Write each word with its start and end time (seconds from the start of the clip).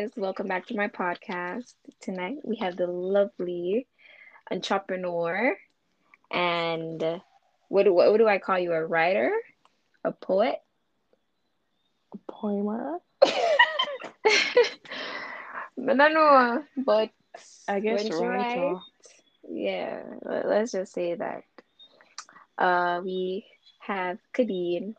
guys, 0.00 0.10
welcome 0.16 0.48
back 0.48 0.66
to 0.66 0.74
my 0.74 0.88
podcast. 0.88 1.74
Tonight 2.00 2.36
we 2.42 2.56
have 2.56 2.74
the 2.74 2.86
lovely 2.86 3.86
entrepreneur 4.50 5.54
and 6.30 7.20
what 7.68 7.82
do, 7.82 7.92
what, 7.92 8.16
do 8.16 8.26
I 8.26 8.38
call 8.38 8.58
you? 8.58 8.72
A 8.72 8.86
writer? 8.86 9.30
A 10.04 10.12
poet? 10.12 10.56
A 12.14 12.32
poemer? 12.32 13.00
no, 15.76 16.08
no, 16.08 16.64
but 16.78 17.10
I 17.68 17.80
guess 17.80 18.10
writer. 18.10 18.76
Yeah, 19.50 20.02
let's 20.22 20.72
just 20.72 20.94
say 20.94 21.14
that. 21.14 21.42
Uh, 22.56 23.02
we 23.04 23.44
have 23.80 24.18
Kadeen, 24.32 24.94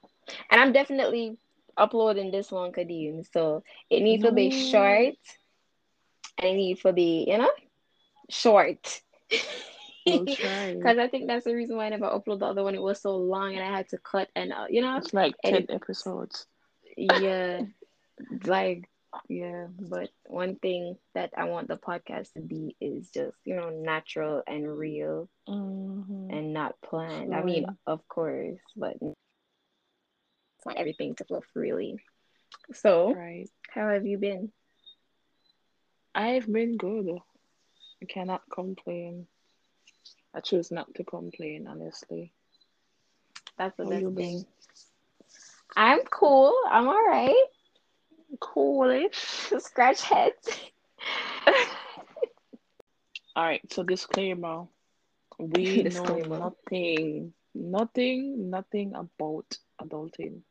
and 0.52 0.62
I'm 0.62 0.74
definitely 0.74 1.40
uploading 1.82 2.32
this 2.32 2.52
one, 2.52 2.71
Kadeen. 2.71 3.25
So 3.34 3.63
it 3.89 4.02
needs 4.02 4.23
no. 4.23 4.30
to 4.30 4.36
be 4.36 4.52
short 4.71 5.16
and 6.38 6.48
it 6.48 6.54
needs 6.54 6.81
to 6.81 6.94
be, 6.94 7.26
you 7.27 7.38
know, 7.38 7.52
short. 8.30 9.02
Because 10.05 10.98
I 10.99 11.08
think 11.08 11.27
that's 11.27 11.45
the 11.45 11.55
reason 11.55 11.77
why 11.77 11.88
I 11.88 11.89
never 11.89 12.05
uploaded 12.05 12.39
the 12.39 12.45
other 12.45 12.63
one. 12.63 12.75
It 12.75 12.81
was 12.81 13.02
so 13.02 13.17
long 13.17 13.55
and 13.55 13.63
I 13.63 13.75
had 13.75 13.89
to 13.89 13.98
cut 13.98 14.30
and, 14.36 14.53
uh, 14.53 14.67
you 14.70 14.81
know, 14.81 14.98
it's 14.98 15.13
like 15.13 15.34
10 15.44 15.67
episodes. 15.70 16.45
Yeah. 16.95 17.62
like, 18.45 18.88
yeah. 19.27 19.67
But 19.80 20.09
one 20.25 20.55
thing 20.58 20.98
that 21.16 21.31
I 21.36 21.45
want 21.45 21.67
the 21.67 21.77
podcast 21.77 22.34
to 22.34 22.41
be 22.41 22.75
is 22.80 23.09
just, 23.09 23.36
you 23.44 23.55
know, 23.55 23.70
natural 23.70 24.44
and 24.45 24.77
real 24.77 25.30
mm-hmm. 25.50 26.30
and 26.30 26.53
not 26.53 26.75
planned. 26.81 27.31
Right. 27.31 27.41
I 27.41 27.44
mean, 27.44 27.66
of 27.88 28.08
course, 28.08 28.59
but 28.75 28.98
want 30.66 30.78
everything 30.78 31.16
to 31.16 31.26
flow 31.26 31.42
freely. 31.54 32.00
So, 32.74 33.14
right. 33.14 33.50
how 33.70 33.90
have 33.90 34.06
you 34.06 34.18
been? 34.18 34.52
I've 36.14 36.52
been 36.52 36.78
good. 36.78 37.18
I 38.02 38.06
cannot 38.06 38.42
complain. 38.54 39.28
I 40.34 40.40
choose 40.42 40.72
not 40.72 40.94
to 40.95 41.03
complain, 41.03 41.68
honestly. 41.68 42.34
That's 43.58 43.76
the 43.78 43.86
how 43.86 44.09
best 44.09 44.16
thing. 44.16 44.45
I'm 45.76 46.00
cool. 46.09 46.53
I'm 46.70 46.88
all 46.88 47.06
right. 47.08 47.46
Coolish. 48.40 49.53
Scratch 49.59 50.02
heads. 50.02 50.50
all 53.36 53.44
right. 53.44 53.62
So 53.72 53.84
disclaimer: 53.84 54.66
we 55.40 55.84
disclaimer. 55.84 56.30
know 56.30 56.50
nothing, 56.50 57.34
nothing, 57.53 58.50
nothing 58.50 58.94
about 58.96 59.58
adulting 59.81 60.42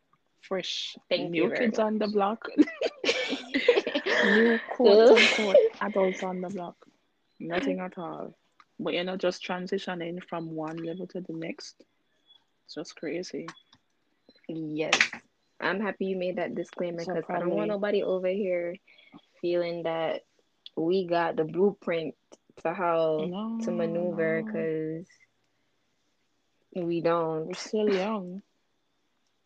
fresh 0.41 0.97
Thank 1.09 1.31
new 1.31 1.51
kids 1.51 1.79
much. 1.79 1.87
on 1.87 1.99
the 1.99 2.09
block. 2.09 2.49
new 4.25 4.59
quote 4.77 5.19
unquote 5.19 5.57
adults 5.81 6.23
on 6.23 6.41
the 6.41 6.49
block. 6.49 6.77
Nothing 7.39 7.81
at 7.81 7.97
all. 7.99 8.35
But 8.79 8.95
you 8.95 9.05
know, 9.05 9.17
just 9.17 9.47
transitioning 9.47 10.23
from 10.29 10.55
one 10.55 10.77
level 10.77 11.07
to 11.09 11.21
the 11.21 11.33
next. 11.33 11.83
It's 12.65 12.75
just 12.75 12.97
crazy. 12.97 13.47
Yes. 14.49 14.99
I'm 15.61 15.81
happy 15.81 16.07
you 16.07 16.17
made 16.17 16.37
that 16.37 16.55
disclaimer 16.55 16.99
because 16.99 17.25
so 17.27 17.35
I 17.35 17.39
don't 17.41 17.51
want 17.51 17.69
nobody 17.69 18.03
over 18.03 18.29
here 18.29 18.77
feeling 19.41 19.83
that 19.83 20.23
we 20.77 21.07
got 21.07 21.37
the 21.37 21.45
blueprint 21.45 22.15
to 22.63 22.73
how 22.73 23.27
no, 23.29 23.59
to 23.65 23.71
maneuver 23.71 24.43
because 24.43 25.07
no. 26.75 26.85
we 26.85 27.01
don't. 27.01 27.49
We're 27.49 27.55
still 27.55 27.93
young 27.93 28.43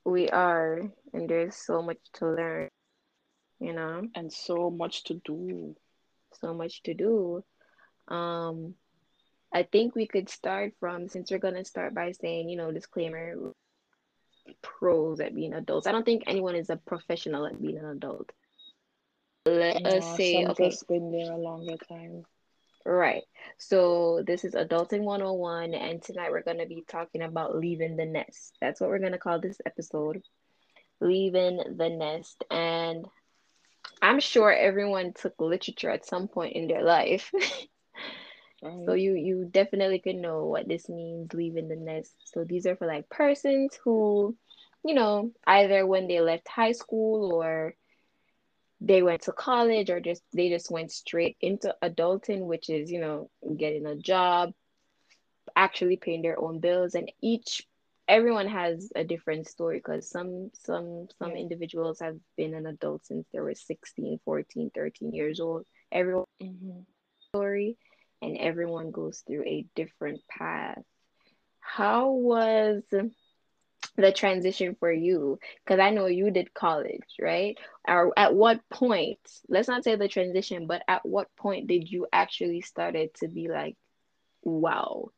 we 0.04 0.28
are 0.28 0.80
and 1.12 1.28
there's 1.28 1.56
so 1.56 1.82
much 1.82 1.98
to 2.14 2.26
learn 2.26 2.68
you 3.60 3.72
know? 3.72 4.02
And 4.14 4.32
so 4.32 4.70
much 4.70 5.04
to 5.04 5.14
do. 5.24 5.74
So 6.40 6.52
much 6.52 6.82
to 6.84 6.94
do. 6.94 7.44
Um 8.08 8.74
i 9.52 9.62
think 9.62 9.94
we 9.94 10.06
could 10.06 10.28
start 10.28 10.72
from 10.80 11.08
since 11.08 11.30
we're 11.30 11.38
going 11.38 11.54
to 11.54 11.64
start 11.64 11.94
by 11.94 12.10
saying 12.10 12.48
you 12.48 12.56
know 12.56 12.72
disclaimer 12.72 13.52
pros 14.62 15.20
at 15.20 15.34
being 15.34 15.54
adults. 15.54 15.86
I 15.86 15.92
don't 15.92 16.04
think 16.04 16.24
anyone 16.26 16.56
is 16.56 16.70
a 16.70 16.76
professional 16.76 17.46
at 17.46 17.62
being 17.62 17.78
an 17.78 17.86
adult. 17.86 18.32
Let 19.46 19.86
us 19.86 20.16
say 20.16 20.44
okay. 20.44 20.72
been 20.88 21.12
there 21.12 21.32
a 21.32 21.38
longer 21.38 21.76
time 21.88 22.24
Right. 22.84 23.22
So 23.58 24.22
this 24.26 24.44
is 24.44 24.54
Adulting 24.54 25.02
101, 25.02 25.74
and 25.74 26.02
tonight 26.02 26.30
we're 26.30 26.42
going 26.42 26.58
to 26.58 26.66
be 26.66 26.84
talking 26.86 27.22
about 27.22 27.56
leaving 27.56 27.96
the 27.96 28.04
nest. 28.04 28.56
That's 28.60 28.80
what 28.80 28.90
we're 28.90 28.98
going 28.98 29.12
to 29.12 29.18
call 29.18 29.40
this 29.40 29.58
episode 29.64 30.22
Leaving 31.00 31.76
the 31.76 31.88
Nest. 31.88 32.44
And 32.50 33.06
I'm 34.02 34.20
sure 34.20 34.52
everyone 34.52 35.14
took 35.14 35.34
literature 35.40 35.90
at 35.90 36.06
some 36.06 36.28
point 36.28 36.56
in 36.56 36.68
their 36.68 36.82
life. 36.82 37.32
So 38.86 38.94
you 38.94 39.14
you 39.14 39.44
definitely 39.50 39.98
could 39.98 40.16
know 40.16 40.46
what 40.46 40.66
this 40.66 40.88
means 40.88 41.34
leaving 41.34 41.68
the 41.68 41.76
nest. 41.76 42.14
So 42.24 42.44
these 42.44 42.66
are 42.66 42.76
for 42.76 42.86
like 42.86 43.10
persons 43.10 43.78
who, 43.84 44.34
you 44.82 44.94
know, 44.94 45.32
either 45.46 45.86
when 45.86 46.06
they 46.08 46.20
left 46.20 46.48
high 46.48 46.72
school 46.72 47.34
or 47.34 47.74
they 48.84 49.02
went 49.02 49.22
to 49.22 49.32
college 49.32 49.88
or 49.88 50.00
just 50.00 50.22
they 50.32 50.48
just 50.50 50.70
went 50.70 50.92
straight 50.92 51.36
into 51.40 51.74
adulting 51.82 52.40
which 52.40 52.68
is 52.68 52.90
you 52.90 53.00
know 53.00 53.30
getting 53.56 53.86
a 53.86 53.96
job 53.96 54.52
actually 55.56 55.96
paying 55.96 56.22
their 56.22 56.38
own 56.40 56.60
bills 56.60 56.94
and 56.94 57.10
each 57.22 57.62
everyone 58.06 58.48
has 58.48 58.90
a 58.94 59.04
different 59.04 59.48
story 59.48 59.78
because 59.78 60.10
some 60.10 60.50
some 60.54 61.08
some 61.18 61.30
yeah. 61.30 61.38
individuals 61.38 62.00
have 62.00 62.16
been 62.36 62.54
an 62.54 62.66
adult 62.66 63.04
since 63.06 63.26
they 63.32 63.40
were 63.40 63.54
16 63.54 64.20
14 64.24 64.70
13 64.74 65.14
years 65.14 65.40
old 65.40 65.66
everyone 65.90 66.24
mm-hmm. 66.42 66.80
story 67.28 67.78
and 68.20 68.36
everyone 68.36 68.90
goes 68.90 69.22
through 69.26 69.44
a 69.44 69.66
different 69.74 70.20
path 70.28 70.82
how 71.60 72.10
was 72.10 72.82
the 73.96 74.12
transition 74.12 74.76
for 74.78 74.92
you 74.92 75.38
because 75.64 75.80
i 75.80 75.90
know 75.90 76.06
you 76.06 76.30
did 76.30 76.52
college 76.54 77.16
right? 77.20 77.56
Or 77.86 78.12
at 78.16 78.34
what 78.34 78.60
point 78.70 79.18
let's 79.48 79.68
not 79.68 79.84
say 79.84 79.96
the 79.96 80.08
transition 80.08 80.66
but 80.66 80.82
at 80.88 81.04
what 81.06 81.28
point 81.36 81.68
did 81.68 81.90
you 81.90 82.06
actually 82.12 82.62
started 82.62 83.14
to 83.16 83.28
be 83.28 83.48
like 83.48 83.76
wow 84.42 85.10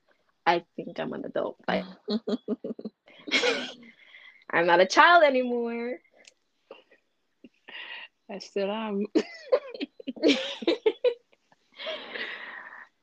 i 0.46 0.64
think 0.76 0.98
i'm 0.98 1.12
an 1.12 1.24
adult 1.24 1.56
like 1.68 1.84
i'm 4.50 4.66
not 4.66 4.80
a 4.80 4.86
child 4.86 5.22
anymore. 5.24 5.98
I 8.30 8.38
still 8.38 8.70
am. 8.70 9.06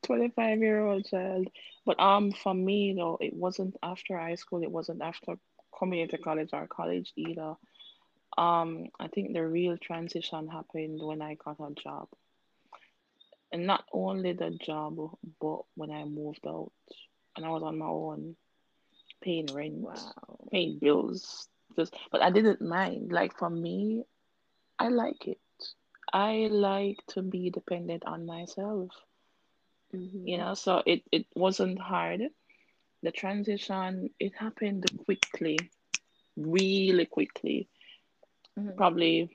25 0.04 0.60
year 0.60 0.86
old 0.86 1.06
child. 1.06 1.48
But 1.86 2.00
um 2.00 2.32
for 2.32 2.54
me 2.54 2.94
though 2.98 3.18
it 3.22 3.34
wasn't 3.34 3.76
after 3.84 4.18
high 4.18 4.36
school 4.36 4.64
it 4.64 4.72
wasn't 4.72 5.02
after 5.02 5.36
coming 5.78 6.00
into 6.00 6.18
college 6.18 6.50
or 6.54 6.68
college 6.68 7.12
either. 7.16 7.56
Um, 8.38 8.88
I 9.00 9.08
think 9.08 9.34
the 9.34 9.46
real 9.46 9.78
transition 9.78 10.48
happened 10.48 11.02
when 11.02 11.22
I 11.22 11.36
got 11.36 11.60
a 11.60 11.74
job. 11.74 12.08
And 13.52 13.68
not 13.68 13.86
only 13.94 14.34
the 14.34 14.50
job, 14.50 14.98
but 15.40 15.60
when 15.76 15.92
I 15.92 16.06
moved 16.06 16.48
out 16.48 16.72
and 17.36 17.46
I 17.46 17.50
was 17.50 17.62
on 17.62 17.78
my 17.78 17.86
own, 17.86 18.36
paying 19.22 19.48
rent, 19.54 19.76
wow. 19.76 20.40
paying 20.52 20.80
bills. 20.80 21.48
Just, 21.76 21.96
but 22.12 22.22
I 22.22 22.32
didn't 22.32 22.62
mind. 22.62 23.12
Like 23.12 23.38
for 23.38 23.50
me, 23.50 24.04
I 24.80 24.90
like 24.90 25.28
it. 25.28 25.40
I 26.12 26.48
like 26.52 26.98
to 27.10 27.22
be 27.22 27.52
dependent 27.52 28.06
on 28.06 28.26
myself. 28.26 28.90
Mm-hmm. 29.96 30.28
You 30.28 30.38
know, 30.40 30.54
so 30.56 30.82
it, 30.86 31.04
it 31.12 31.28
wasn't 31.36 31.80
hard 31.80 32.22
the 33.04 33.12
transition 33.12 34.10
it 34.20 34.34
happened 34.38 34.86
quickly 35.06 35.60
really 36.36 37.06
quickly 37.06 37.68
mm-hmm. 38.58 38.76
probably 38.76 39.30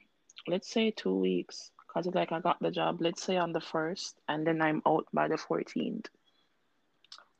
let's 0.48 0.70
say 0.70 0.90
two 0.90 1.14
weeks 1.14 1.70
because 1.86 2.06
it's 2.06 2.16
like 2.16 2.32
i 2.32 2.40
got 2.40 2.58
the 2.60 2.70
job 2.70 3.00
let's 3.00 3.22
say 3.22 3.36
on 3.36 3.52
the 3.52 3.60
first 3.60 4.18
and 4.28 4.46
then 4.46 4.60
i'm 4.60 4.82
out 4.86 5.06
by 5.12 5.28
the 5.28 5.36
14th 5.36 6.06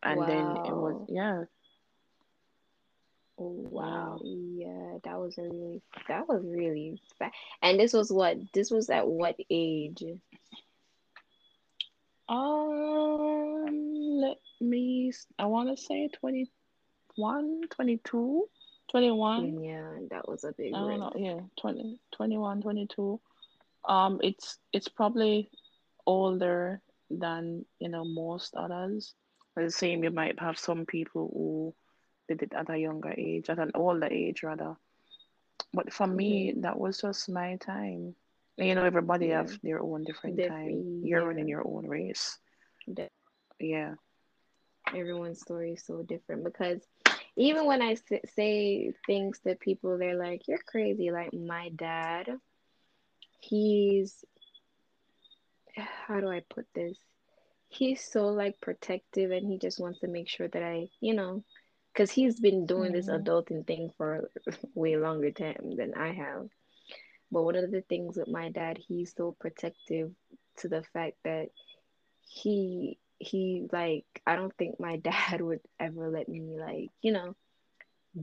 and 0.03 0.21
wow. 0.21 0.27
then 0.27 0.47
it 0.67 0.77
was 0.77 1.07
yeah 1.09 1.45
Oh, 3.41 3.69
wow. 3.71 4.19
Yeah, 4.25 4.99
that 5.05 5.19
was 5.19 5.39
a 5.39 5.43
really 5.43 5.81
that 6.09 6.29
was 6.29 6.45
really 6.45 7.01
fast. 7.19 7.35
And 7.63 7.79
this 7.79 7.93
was 7.93 8.11
what 8.11 8.37
this 8.53 8.71
was 8.71 8.91
at 8.91 9.07
what 9.07 9.37
age? 9.49 10.03
Um, 12.29 13.38
me, 14.61 15.13
I 15.39 15.47
want 15.47 15.69
to 15.77 15.83
say 15.83 16.09
21, 16.09 17.63
22, 17.71 18.49
21. 18.91 19.63
Yeah, 19.63 19.91
that 20.11 20.29
was 20.29 20.45
a 20.45 20.53
big 20.53 20.75
I 20.75 20.79
don't 20.79 21.01
know. 21.01 21.13
Yeah, 21.17 21.41
20, 21.61 22.01
21, 22.13 22.63
22. 22.63 23.21
Um, 23.89 24.21
it's 24.23 24.59
it's 24.73 24.89
probably 24.89 25.51
older 26.07 26.81
than 27.11 27.65
you 27.79 27.89
know 27.89 28.05
most 28.05 28.55
others. 28.55 29.15
The 29.57 29.71
same, 29.71 30.05
you 30.05 30.11
might 30.11 30.39
have 30.39 30.59
some 30.59 30.87
people 30.87 31.31
who 31.33 31.75
did 32.29 32.43
it 32.43 32.53
at 32.55 32.71
a 32.71 32.79
younger 32.79 33.13
age, 33.17 33.51
at 33.51 33.59
an 33.59 33.73
older 33.75 34.07
age 34.07 34.43
rather. 34.43 34.77
But 35.75 35.93
for 35.93 36.07
me, 36.07 36.55
that 36.59 36.79
was 36.79 37.01
just 37.01 37.29
my 37.29 37.57
time. 37.57 38.15
you 38.57 38.75
know, 38.75 38.85
everybody 38.85 39.27
Yeah, 39.29 39.39
have 39.39 39.59
their 39.63 39.81
own 39.81 40.05
different 40.05 40.37
time. 40.39 40.49
different. 40.49 41.07
You're 41.07 41.27
running 41.27 41.49
your 41.49 41.67
own 41.67 41.87
race. 41.89 42.39
Yeah. 43.59 43.95
Everyone's 44.95 45.41
story 45.41 45.73
is 45.73 45.85
so 45.85 46.03
different 46.03 46.45
because 46.45 46.87
even 47.37 47.67
when 47.67 47.83
I 47.83 47.97
say 48.27 48.93
things 49.07 49.41
to 49.41 49.55
people, 49.57 49.99
they're 49.99 50.17
like, 50.19 50.49
"You're 50.49 50.63
crazy." 50.67 51.11
Like 51.11 51.33
my 51.35 51.71
dad, 51.71 52.29
he's 53.41 54.25
how 55.77 56.21
do 56.21 56.29
I 56.29 56.41
put 56.49 56.67
this? 56.75 56.99
He's 57.69 58.03
so 58.03 58.27
like 58.29 58.61
protective 58.61 59.31
and 59.31 59.47
he 59.47 59.59
just 59.59 59.81
wants 59.81 60.01
to 60.01 60.09
make 60.09 60.29
sure 60.29 60.49
that 60.49 60.63
I, 60.63 60.89
you 61.01 61.15
know, 61.15 61.45
because 61.93 62.11
he's 62.11 62.41
been 62.41 62.67
doing 62.67 62.93
this 62.93 63.09
Mm, 63.09 63.09
adulting 63.09 63.67
thing 63.67 63.91
for 63.97 64.31
way 64.75 64.97
longer 64.97 65.31
time 65.31 65.75
than 65.77 65.95
I 65.95 66.13
have. 66.13 66.49
But 67.31 67.43
one 67.45 67.57
of 67.57 67.71
the 67.71 67.83
things 67.83 68.17
with 68.19 68.29
my 68.29 68.51
dad, 68.51 68.79
he's 68.79 69.15
so 69.17 69.37
protective 69.39 70.11
to 70.59 70.69
the 70.69 70.83
fact 70.93 71.17
that 71.25 71.49
he 72.21 72.99
he 73.19 73.67
like 73.73 74.05
I 74.27 74.37
don't 74.37 74.55
think 74.57 74.79
my 74.81 74.97
dad 75.11 75.41
would 75.41 75.61
ever 75.79 76.09
let 76.11 76.29
me 76.29 76.59
like, 76.59 76.91
you 77.03 77.13
know, 77.13 77.35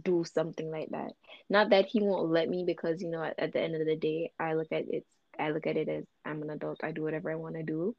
do 0.03 0.23
something 0.25 0.69
like 0.71 0.89
that. 0.89 1.13
Not 1.49 1.69
that 1.69 1.85
he 1.85 2.01
won't 2.01 2.31
let 2.31 2.49
me 2.49 2.63
because, 2.65 3.01
you 3.01 3.09
know, 3.09 3.23
at, 3.23 3.39
at 3.39 3.53
the 3.53 3.61
end 3.61 3.75
of 3.75 3.85
the 3.85 3.95
day, 3.95 4.31
I 4.39 4.53
look 4.53 4.71
at 4.71 4.85
it 4.89 5.05
I 5.39 5.51
look 5.51 5.67
at 5.67 5.77
it 5.77 5.89
as 5.89 6.05
I'm 6.25 6.41
an 6.43 6.49
adult. 6.49 6.83
I 6.83 6.91
do 6.91 7.03
whatever 7.03 7.31
I 7.31 7.35
want 7.35 7.55
to 7.55 7.63
do. 7.63 7.95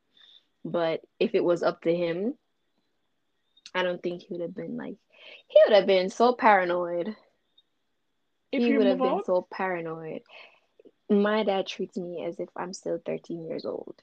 But 0.65 1.01
if 1.19 1.35
it 1.35 1.45
was 1.45 1.63
up 1.63 1.83
to 1.83 1.95
him, 1.95 2.35
I 3.75 3.83
don't 3.83 4.03
think 4.03 4.23
he 4.23 4.35
would 4.35 4.41
have 4.43 4.55
been 4.55 4.77
like 4.77 4.97
he 5.49 5.61
would 5.67 5.75
have 5.77 5.87
been 5.87 6.11
so 6.11 6.33
paranoid. 6.35 7.17
If 8.53 8.65
He 8.65 8.73
would 8.75 8.87
have 8.87 9.03
been 9.03 9.21
out, 9.21 9.25
so 9.25 9.47
paranoid. 9.51 10.23
My 11.09 11.43
dad 11.45 11.67
treats 11.67 11.97
me 11.97 12.25
as 12.25 12.39
if 12.41 12.49
I'm 12.57 12.73
still 12.73 12.99
13 13.05 13.45
years 13.45 13.65
old. 13.65 14.03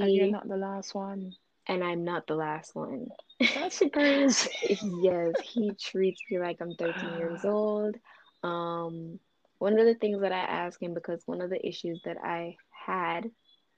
and 0.00 0.14
you're 0.14 0.26
not 0.28 0.48
the 0.48 0.56
last 0.56 0.94
one. 0.94 1.34
And 1.68 1.82
I'm 1.84 2.04
not 2.04 2.26
the 2.26 2.34
last 2.34 2.74
one. 2.74 3.08
That's 3.54 3.82
crazy. 3.92 4.80
Yes, 4.80 5.38
he 5.40 5.74
treats 5.80 6.22
me 6.30 6.38
like 6.38 6.58
I'm 6.60 6.74
13 6.74 7.14
years 7.14 7.44
old. 7.44 7.96
Um, 8.42 9.18
one 9.58 9.78
of 9.78 9.86
the 9.86 9.94
things 9.94 10.20
that 10.22 10.32
I 10.32 10.38
ask 10.40 10.80
him 10.82 10.94
because 10.94 11.22
one 11.26 11.40
of 11.40 11.50
the 11.50 11.66
issues 11.66 12.00
that 12.04 12.16
I 12.22 12.56
had 12.86 13.30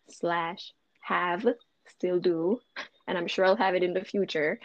slash 0.08 0.72
have 1.02 1.46
still 1.86 2.20
do, 2.20 2.60
and 3.06 3.16
I'm 3.18 3.26
sure 3.28 3.44
I'll 3.44 3.56
have 3.56 3.74
it 3.74 3.82
in 3.82 3.94
the 3.94 4.04
future, 4.04 4.58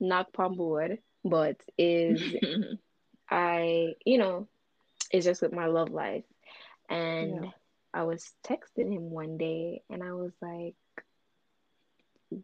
knock 0.00 0.28
on 0.38 0.56
wood, 0.56 0.98
but 1.24 1.56
is 1.78 2.34
I, 3.30 3.94
you 4.04 4.18
know, 4.18 4.48
it's 5.10 5.24
just 5.24 5.42
with 5.42 5.52
my 5.52 5.66
love 5.66 5.90
life. 5.90 6.24
And 6.88 7.44
Yeah. 7.44 7.50
I 7.92 8.04
was 8.04 8.32
texting 8.44 8.92
him 8.92 9.10
one 9.10 9.36
day 9.38 9.82
and 9.90 10.02
I 10.02 10.12
was 10.12 10.32
like, 10.40 10.74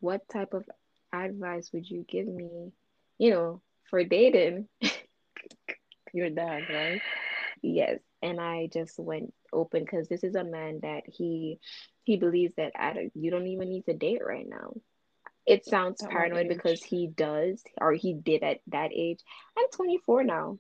what 0.01 0.29
type 0.29 0.55
of 0.55 0.65
advice 1.13 1.71
would 1.73 1.89
you 1.89 2.05
give 2.09 2.27
me, 2.27 2.73
you 3.19 3.31
know, 3.31 3.63
for 3.91 4.05
dating? 4.05 4.69
Your 6.13 6.31
dad, 6.31 6.63
right? 6.73 7.01
Yes. 7.63 8.01
And 8.23 8.41
I 8.41 8.69
just 8.73 8.99
went 8.99 9.33
open 9.53 9.85
because 9.85 10.09
this 10.09 10.25
is 10.25 10.35
a 10.35 10.45
man 10.45 10.81
that 10.83 11.03
he 11.07 11.61
he 12.05 12.17
believes 12.17 12.55
that 12.57 12.73
I 12.77 13.11
you 13.15 13.31
don't 13.31 13.47
even 13.47 13.69
need 13.69 13.87
to 13.87 13.95
date 13.95 14.23
right 14.25 14.47
now. 14.49 14.75
It 15.47 15.65
sounds 15.65 16.03
At 16.03 16.11
paranoid 16.11 16.49
because 16.49 16.83
he 16.83 17.07
does 17.07 17.63
or 17.81 17.93
he 17.93 18.15
did 18.15 18.43
at 18.43 18.61
that 18.69 18.91
age. 18.95 19.21
I'm 19.57 19.69
24 19.73 20.25
now. 20.25 20.59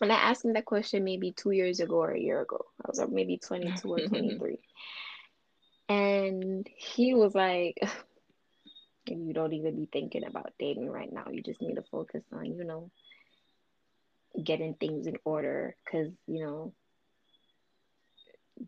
And 0.00 0.12
I 0.12 0.16
asked 0.16 0.44
him 0.44 0.54
that 0.54 0.64
question 0.64 1.04
maybe 1.04 1.32
two 1.32 1.50
years 1.50 1.80
ago 1.80 1.96
or 1.96 2.12
a 2.12 2.20
year 2.20 2.40
ago. 2.40 2.64
I 2.82 2.88
was 2.88 2.98
like 2.98 3.10
maybe 3.10 3.38
22 3.38 3.92
or 3.92 4.00
23. 4.08 4.58
And 5.88 6.66
he 6.76 7.14
was 7.14 7.34
like, 7.34 7.78
you 9.18 9.32
don't 9.32 9.52
even 9.52 9.76
be 9.76 9.88
thinking 9.92 10.24
about 10.24 10.52
dating 10.58 10.88
right 10.88 11.12
now. 11.12 11.24
You 11.30 11.42
just 11.42 11.60
need 11.60 11.74
to 11.76 11.82
focus 11.90 12.22
on, 12.32 12.46
you 12.46 12.64
know, 12.64 12.90
getting 14.42 14.74
things 14.74 15.06
in 15.06 15.16
order 15.24 15.76
because, 15.84 16.12
you 16.26 16.44
know, 16.44 16.72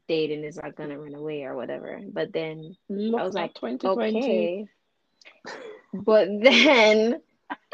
dating 0.08 0.44
is 0.44 0.56
not 0.56 0.76
gonna 0.76 0.98
run 0.98 1.14
away 1.14 1.44
or 1.44 1.54
whatever. 1.54 2.00
But 2.10 2.32
then 2.32 2.76
I 2.90 3.22
was 3.22 3.34
like, 3.34 3.54
2020. 3.54 4.18
okay. 4.18 4.66
But 5.92 6.28
then 6.42 7.20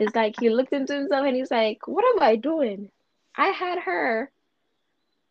it's 0.00 0.15
like 0.17 0.35
he 0.38 0.50
looked 0.50 0.73
into 0.73 0.94
himself 0.94 1.26
and 1.26 1.37
he's 1.37 1.50
like, 1.50 1.87
what 1.87 2.05
am 2.15 2.23
I 2.23 2.37
doing? 2.37 2.91
I 3.37 3.49
had 3.49 3.79
her 3.81 4.31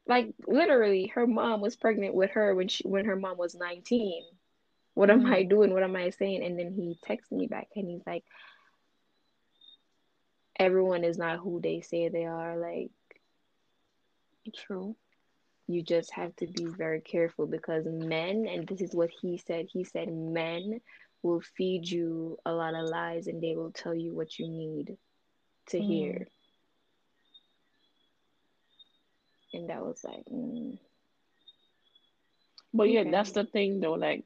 like 0.07 0.33
literally 0.47 1.07
her 1.15 1.27
mom 1.27 1.61
was 1.61 1.75
pregnant 1.75 2.13
with 2.13 2.31
her 2.31 2.55
when 2.55 2.67
she 2.67 2.87
when 2.87 3.05
her 3.05 3.15
mom 3.15 3.37
was 3.37 3.55
19. 3.55 4.23
What 4.97 5.11
am 5.11 5.25
I 5.27 5.43
Mm, 5.43 5.45
doing? 5.45 5.73
What 5.73 5.83
am 5.83 5.95
I 5.95 6.09
saying? 6.11 6.43
And 6.43 6.59
then 6.59 6.73
he 6.73 6.97
texted 7.07 7.37
me 7.37 7.47
back 7.47 7.67
and 7.75 7.87
he's 7.89 8.05
like, 8.07 8.25
everyone 10.59 11.03
is 11.03 11.17
not 11.17 11.39
who 11.39 11.61
they 11.61 11.81
say 11.81 12.09
they 12.09 12.25
are. 12.25 12.57
Like 12.57 12.91
true. 14.55 14.95
you 15.67 15.83
just 15.83 16.11
have 16.13 16.35
to 16.37 16.47
be 16.47 16.69
very 16.77 17.01
careful 17.01 17.47
because 17.47 17.85
men, 17.85 18.47
and 18.49 18.67
this 18.67 18.81
is 18.81 18.95
what 18.95 19.09
he 19.21 19.37
said, 19.37 19.67
he 19.71 19.83
said 19.83 20.09
men 20.11 20.81
will 21.23 21.41
feed 21.41 21.89
you 21.89 22.37
a 22.45 22.51
lot 22.53 22.75
of 22.75 22.85
lies 22.89 23.27
and 23.27 23.41
they 23.41 23.55
will 23.55 23.71
tell 23.71 23.93
you 23.95 24.13
what 24.15 24.37
you 24.39 24.47
need 24.47 24.97
to 25.67 25.79
Mm. 25.79 25.81
hear. 25.81 26.27
And 29.53 29.69
that 29.69 29.81
was 29.83 30.03
like, 30.03 30.25
mm, 30.31 30.79
But 32.73 32.89
yeah, 32.89 33.03
that's 33.09 33.31
the 33.31 33.45
thing 33.45 33.79
though. 33.79 33.93
Like, 33.93 34.25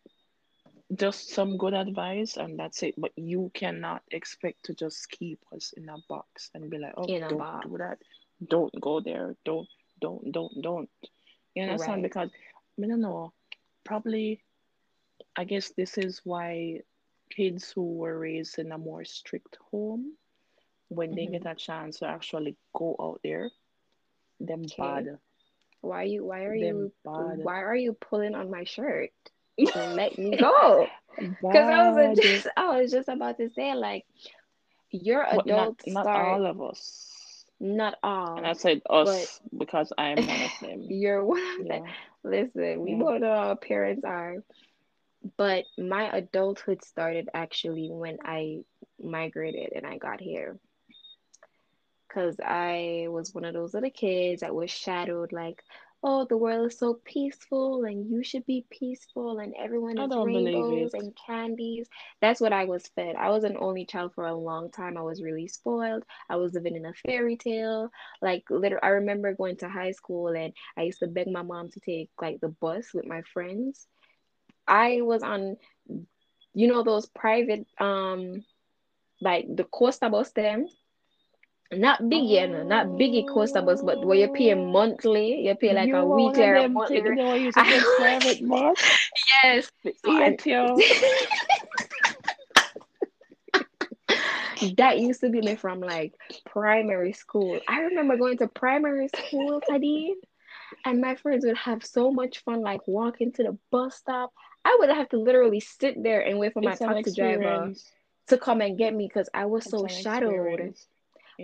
just 0.96 1.30
some 1.30 1.58
good 1.58 1.74
advice 1.74 2.38
and 2.38 2.60
that's 2.60 2.84
it. 2.84 2.96
But 2.98 3.12
you 3.16 3.52
cannot 3.54 4.04
expect 4.12 4.66
to 4.66 4.74
just 4.74 5.10
keep 5.10 5.40
us 5.54 5.74
in 5.76 5.90
a 5.90 5.98
box 6.10 6.50
and 6.54 6.70
be 6.70 6.78
like, 6.78 6.94
oh, 6.98 7.12
don't 7.30 7.38
box, 7.38 7.62
do 7.62 7.78
that. 7.78 8.00
Don't 8.48 8.74
go 8.82 9.00
there. 9.02 9.36
Don't, 9.46 9.68
don't, 10.02 10.32
don't, 10.32 10.62
don't. 10.62 10.90
You 11.56 11.64
understand? 11.64 12.02
right? 12.02 12.04
Because, 12.04 12.30
I 12.84 12.88
don't 12.88 13.02
know, 13.02 13.34
probably, 13.84 14.44
I 15.36 15.44
guess 15.46 15.70
this 15.78 15.98
is 15.98 16.22
why 16.24 16.82
kids 17.30 17.72
who 17.72 17.94
were 17.96 18.18
raised 18.20 18.60
in 18.60 18.72
a 18.72 18.78
more 18.78 19.06
strict 19.06 19.58
home, 19.72 20.14
when 20.90 21.14
they 21.16 21.26
hmm 21.26 21.32
get 21.32 21.46
a 21.46 21.56
chance 21.56 22.00
to 22.00 22.08
actually 22.08 22.56
go 22.74 22.96
out 23.00 23.22
there, 23.24 23.52
them 24.40 24.64
Okay. 24.66 24.78
bad, 24.78 25.20
Why 25.82 26.04
you? 26.04 26.26
Why 26.26 26.46
are 26.46 26.56
them 26.56 26.56
you? 26.56 26.92
bad, 27.06 27.40
Why 27.44 27.62
are 27.62 27.76
you 27.76 27.94
pulling 27.94 28.36
on 28.36 28.50
my 28.52 28.64
shirt? 28.66 29.12
Let 29.76 30.18
me 30.18 30.36
go. 30.38 30.92
Because 31.18 31.70
I 31.70 31.90
was 31.92 32.20
just, 32.20 32.48
I 32.56 32.80
was 32.80 32.92
just 32.92 33.10
about 33.10 33.38
to 33.38 33.50
say, 33.50 33.74
like, 33.76 34.06
your 34.92 35.26
But 35.30 35.46
not 35.46 35.74
adults 35.74 35.88
not 35.88 36.10
start 36.10 36.28
all 36.28 36.46
of 36.46 36.62
us. 36.62 37.46
not 37.60 37.96
all. 38.04 38.38
And 38.38 38.46
I 38.46 38.54
said 38.54 38.82
us 38.90 39.40
because 39.58 39.92
I'm 39.98 40.26
one 40.26 40.42
of 40.42 40.52
them. 40.62 40.86
you're 40.90 41.24
one 41.24 41.62
of 41.62 41.68
them. 41.68 41.84
Listen, 42.24 42.82
we 42.82 42.94
yeah. 42.94 42.98
both 42.98 43.22
know 43.22 43.32
our 43.32 43.56
parents 43.56 44.04
are, 44.04 44.38
but 45.38 45.66
my 45.78 46.10
adulthood 46.16 46.84
started 46.84 47.30
actually 47.34 47.90
when 47.92 48.18
I 48.24 48.60
migrated 49.02 49.74
and 49.76 49.86
I 49.86 49.98
got 49.98 50.20
here. 50.22 50.58
Because 52.08 52.36
I 52.44 53.08
was 53.10 53.34
one 53.34 53.46
of 53.46 53.54
those 53.54 53.74
little 53.74 53.90
kids 53.90 54.42
that 54.42 54.54
was 54.56 54.70
shadowed 54.70 55.32
like, 55.32 55.64
oh, 56.04 56.26
the 56.26 56.38
world 56.38 56.68
is 56.68 56.78
so 56.80 56.96
peaceful 57.06 57.84
and 57.84 58.10
you 58.10 58.24
should 58.24 58.46
be 58.46 58.66
peaceful 58.72 59.40
and 59.40 59.54
everyone 59.60 60.00
is 60.00 60.16
rainbows 60.18 60.94
and 60.94 61.16
candies. 61.28 61.88
That's 62.22 62.42
what 62.42 62.54
I 62.54 62.66
was 62.66 62.88
fed. 62.96 63.16
I 63.16 63.30
was 63.30 63.44
an 63.44 63.56
only 63.60 63.86
child 63.86 64.14
for 64.16 64.26
a 64.26 64.34
long 64.36 64.72
time. 64.72 64.98
I 64.98 65.02
was 65.02 65.22
really 65.22 65.48
spoiled. 65.48 66.04
I 66.30 66.38
was 66.38 66.54
living 66.54 66.76
in 66.76 66.86
a 66.86 66.94
fairy 67.06 67.38
tale. 67.38 67.92
Like, 68.22 68.44
literally, 68.50 68.82
I 68.82 68.90
remember 68.90 69.36
going 69.36 69.58
to 69.58 69.70
high 69.70 69.92
school 69.92 70.30
and 70.30 70.54
I 70.78 70.84
used 70.84 71.00
to 71.00 71.08
beg 71.08 71.28
my 71.28 71.44
mom 71.44 71.70
to 71.70 71.80
take 71.80 72.10
like 72.20 72.40
the 72.42 72.50
bus 72.50 72.88
with 72.94 73.06
my 73.06 73.22
friends. 73.34 73.88
I 74.68 75.02
was 75.02 75.22
on, 75.22 75.58
you 76.54 76.68
know, 76.68 76.84
those 76.84 77.06
private, 77.08 77.68
um, 77.80 78.44
like 79.22 79.46
the 79.56 79.66
Coaster 79.66 80.10
bus 80.10 80.32
them 80.32 80.68
not 81.72 82.10
big, 82.10 82.26
you 82.26 82.48
know, 82.48 82.64
not 82.64 82.88
biggie 82.88 83.26
Coaster 83.28 83.62
bus, 83.62 83.82
but 83.82 84.04
where 84.06 84.18
you 84.18 84.28
pay 84.28 84.54
Oh, 84.54 84.56
monthly, 84.56 85.46
you 85.46 85.56
pay 85.56 85.74
like 85.74 85.94
you 85.94 85.96
a 85.96 86.06
weekly 86.06 86.44
or 86.44 86.56
a 86.56 86.68
monthly. 86.68 87.02
thing 87.02 87.14
re- 87.14 87.16
they 87.16 87.24
were 87.24 87.38
used 87.38 87.58
I 87.58 87.64
take 87.66 87.92
was, 87.96 87.96
private 87.96 88.48
bus. 88.48 88.78
yes. 89.44 89.72
So 89.96 90.44
that 94.78 95.00
used 95.00 95.22
to 95.22 95.30
be 95.30 95.42
me 95.42 95.56
from 95.56 95.80
like 95.80 96.14
primary 96.46 97.14
school. 97.14 97.60
I 97.68 97.82
remember 97.82 98.18
going 98.18 98.38
to 98.40 98.48
primary 98.48 99.08
school, 99.10 99.62
Kadeen, 99.70 100.14
and 100.86 101.02
my 101.02 101.16
friends 101.16 101.46
would 101.46 101.58
have 101.58 101.84
so 101.84 102.12
much 102.12 102.44
fun, 102.44 102.62
like 102.62 102.82
walking 102.88 103.32
to 103.34 103.44
the 103.44 103.58
bus 103.72 103.96
stop. 103.98 104.32
I 104.66 104.76
would 104.80 104.90
have 104.90 105.10
to 105.10 105.18
literally 105.18 105.60
sit 105.60 106.02
there 106.04 106.22
and 106.22 106.40
wait 106.40 106.54
for 106.54 106.62
my 106.62 106.76
It's 106.76 106.78
taxi 106.78 107.12
driver 107.12 107.72
to 108.28 108.38
come 108.38 108.62
and 108.62 108.78
get 108.78 108.94
me 108.94 109.08
because 109.08 109.30
I 109.34 109.46
was 109.46 109.66
It's 109.66 109.80
so 109.80 109.88
shadowed. 109.88 110.62
experience. 110.62 110.88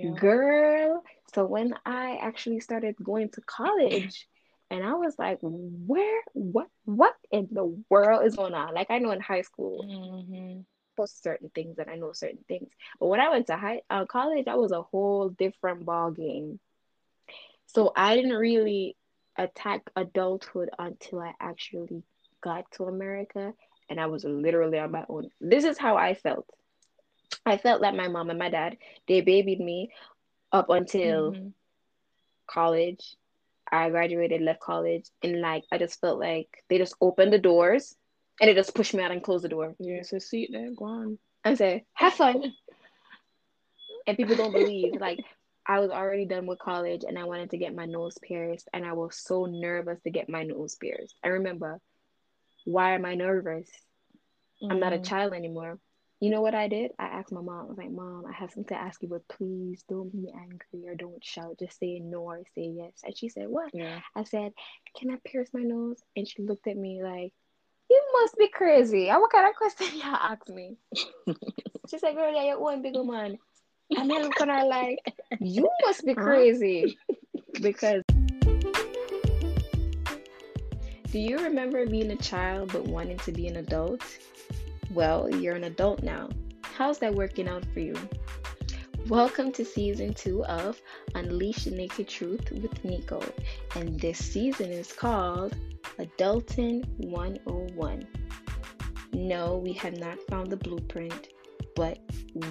Yeah. 0.04 0.14
Girl, 0.16 1.04
so 1.34 1.46
when 1.46 1.74
I 1.86 2.18
actually 2.22 2.60
started 2.62 2.96
going 3.04 3.30
to 3.32 3.42
college, 3.42 4.28
And 4.72 4.84
I 4.84 4.94
was 4.96 5.16
like, 5.20 5.40
where, 5.42 6.22
what, 6.34 6.68
what 6.86 7.16
in 7.32 7.48
the 7.52 7.66
world 7.90 8.26
is 8.26 8.36
going 8.36 8.54
on? 8.54 8.74
Like 8.74 8.90
I 8.92 9.00
know 9.00 9.12
in 9.12 9.22
high 9.22 9.42
school, 9.44 9.88
Mm-hmm. 9.88 10.62
post 10.98 11.24
certain 11.24 11.50
things 11.54 11.78
and 11.80 11.90
I 11.90 11.96
know 11.96 12.12
certain 12.14 12.44
things. 12.48 12.70
But 13.00 13.08
when 13.08 13.20
I 13.22 13.30
went 13.30 13.48
to 13.48 13.58
high 13.58 13.82
uh, 13.90 14.06
college, 14.06 14.46
that 14.46 14.58
was 14.58 14.72
a 14.72 14.82
whole 14.82 15.30
different 15.30 15.86
ball 15.86 16.12
game. 16.12 16.60
So 17.68 17.92
I 17.96 18.16
didn't 18.16 18.36
really 18.38 18.96
attack 19.38 19.90
adulthood 19.96 20.70
until 20.78 21.20
I 21.22 21.34
actually 21.40 22.04
got 22.42 22.70
to 22.74 22.86
America 22.86 23.54
and 23.90 24.00
I 24.00 24.08
was 24.08 24.24
literally 24.26 24.80
on 24.80 24.92
my 24.92 25.06
own. 25.10 25.30
This 25.40 25.64
is 25.66 25.78
how 25.78 25.96
I 25.98 26.14
felt. 26.16 26.46
I 27.48 27.58
felt 27.58 27.82
like 27.82 27.96
my 27.96 28.10
mom 28.10 28.30
and 28.30 28.40
my 28.40 28.50
dad, 28.52 28.78
they 29.08 29.22
babied 29.22 29.60
me 29.62 29.92
up 30.52 30.70
until 30.70 31.34
Mm-hmm. 31.34 31.50
college. 32.50 33.16
I 33.72 33.90
graduated, 33.90 34.42
left 34.42 34.62
college, 34.62 35.10
and 35.24 35.42
like 35.42 35.66
I 35.72 35.78
just 35.78 36.00
felt 36.02 36.20
like 36.20 36.64
they 36.70 36.78
just 36.78 36.96
opened 37.02 37.34
the 37.34 37.40
doors 37.40 37.96
and 38.42 38.50
they 38.50 38.56
just 38.56 38.76
pushed 38.76 38.94
me 38.94 39.04
out 39.04 39.12
and 39.12 39.24
closed 39.24 39.44
the 39.46 39.50
door 39.50 39.76
Yeah, 39.80 40.04
so 40.04 40.20
seat 40.20 40.50
there, 40.52 40.72
go 40.76 40.86
on. 40.86 41.20
and 41.46 41.58
say, 41.58 41.86
have 41.94 42.14
fun. 42.14 42.54
and 44.08 44.18
people 44.18 44.36
don't 44.36 44.54
believe. 44.54 45.00
Like 45.00 45.22
I 45.68 45.80
was 45.80 45.92
already 45.92 46.26
done 46.26 46.48
with 46.48 46.60
college 46.60 47.04
and 47.08 47.18
I 47.20 47.26
wanted 47.26 47.52
to 47.52 47.58
get 47.58 47.76
my 47.76 47.86
nose 47.86 48.18
pierced 48.22 48.70
and 48.74 48.86
I 48.86 48.94
was 48.94 49.18
so 49.18 49.46
nervous 49.46 50.00
to 50.04 50.12
get 50.12 50.30
my 50.30 50.44
nose 50.44 50.76
pierced. 50.76 51.16
I 51.24 51.30
remember, 51.30 51.80
why 52.66 52.94
am 52.96 53.06
I 53.06 53.16
nervous? 53.16 53.70
I'm 54.70 54.80
not 54.80 54.94
a 54.94 55.00
Mhm. 55.00 55.04
child 55.04 55.34
anymore. 55.34 55.80
You 56.20 56.32
know 56.32 56.42
what 56.42 56.56
I 56.56 56.68
did? 56.68 56.92
I 56.98 57.06
asked 57.06 57.32
my 57.32 57.42
mom, 57.42 57.60
I 57.60 57.64
was 57.66 57.78
like, 57.78 57.92
Mom, 57.92 58.26
I 58.28 58.34
have 58.34 58.52
something 58.52 58.76
to 58.76 58.82
ask 58.82 59.04
you, 59.04 59.08
but 59.08 59.28
please 59.28 59.84
don't 59.88 60.12
be 60.12 60.32
angry 60.34 60.90
or 60.90 60.96
don't 60.96 61.24
shout. 61.24 61.60
Just 61.60 61.80
say 61.80 62.00
no 62.00 62.22
or 62.22 62.42
say 62.56 62.74
yes. 62.76 62.94
And 63.04 63.16
she 63.16 63.30
said, 63.30 63.48
What? 63.48 63.70
Yeah. 63.72 64.00
I 64.16 64.24
said, 64.24 64.54
Can 64.98 65.12
I 65.12 65.18
pierce 65.24 65.50
my 65.54 65.62
nose? 65.62 66.02
And 66.16 66.28
she 66.28 66.42
looked 66.42 66.66
at 66.68 66.76
me 66.76 67.04
like, 67.04 67.34
You 67.90 68.04
must 68.14 68.36
be 68.36 68.48
crazy. 68.48 69.10
And 69.10 69.22
what 69.22 69.32
kind 69.32 69.48
of 69.48 69.56
question 69.56 69.88
you 69.96 70.02
ask 70.04 70.50
me? 70.50 70.78
she 71.88 72.00
said, 72.00 72.16
Girl, 72.16 72.34
yeah, 72.34 72.46
you're 72.46 72.60
one 72.60 72.82
big 72.82 72.96
man. 72.96 73.38
And 73.96 74.12
I 74.12 74.22
look 74.22 74.42
at 74.42 74.48
her 74.48 74.66
like, 74.66 74.98
You 75.40 75.70
must 75.86 76.04
be 76.04 76.16
crazy. 76.16 76.98
Because 77.62 78.02
do 81.12 81.20
you 81.20 81.38
remember 81.38 81.86
being 81.86 82.12
a 82.12 82.16
child 82.18 82.72
but 82.74 82.86
wanting 82.86 83.18
to 83.20 83.32
be 83.32 83.48
an 83.48 83.58
adult? 83.58 84.04
Well, 84.92 85.30
you're 85.30 85.56
an 85.56 85.66
adult 85.66 86.02
now. 86.02 86.30
How's 86.64 86.98
that 87.00 87.14
working 87.14 87.50
out 87.50 87.66
for 87.74 87.82
you? 87.82 87.96
Welcome 89.10 89.52
to 89.54 89.66
season 89.66 90.14
two 90.14 90.46
of 90.46 90.82
Unleash 91.14 91.66
the 91.66 91.72
Naked 91.72 92.08
Truth 92.08 92.52
with 92.52 92.86
Nico. 92.86 93.22
And 93.76 94.00
this 94.00 94.18
season 94.18 94.72
is 94.72 94.94
called 94.94 95.58
Adulting 96.00 96.88
101. 97.00 98.08
No, 99.12 99.58
we 99.58 99.74
have 99.74 99.98
not 100.00 100.20
found 100.30 100.50
the 100.52 100.58
blueprint, 100.58 101.34
but 101.76 102.00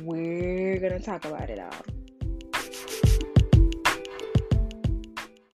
we're 0.02 0.78
to 0.78 1.00
talk 1.00 1.24
about 1.24 1.48
it 1.48 1.58
all. 1.58 1.95